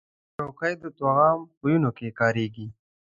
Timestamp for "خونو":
1.55-1.89